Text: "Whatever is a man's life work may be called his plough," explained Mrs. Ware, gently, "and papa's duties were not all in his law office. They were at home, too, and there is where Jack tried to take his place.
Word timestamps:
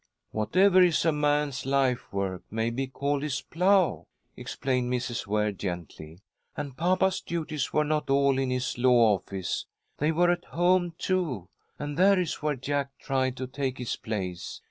"Whatever 0.31 0.81
is 0.81 1.05
a 1.05 1.11
man's 1.11 1.63
life 1.63 2.11
work 2.11 2.41
may 2.49 2.71
be 2.71 2.87
called 2.87 3.21
his 3.21 3.41
plough," 3.41 4.07
explained 4.35 4.91
Mrs. 4.91 5.27
Ware, 5.27 5.51
gently, 5.51 6.23
"and 6.57 6.75
papa's 6.75 7.21
duties 7.21 7.71
were 7.71 7.83
not 7.83 8.09
all 8.09 8.39
in 8.39 8.49
his 8.49 8.79
law 8.79 9.13
office. 9.13 9.67
They 9.99 10.11
were 10.11 10.31
at 10.31 10.45
home, 10.45 10.95
too, 10.97 11.49
and 11.77 11.97
there 11.97 12.19
is 12.19 12.41
where 12.41 12.55
Jack 12.55 12.97
tried 12.97 13.37
to 13.37 13.45
take 13.45 13.77
his 13.77 13.95
place. 13.95 14.59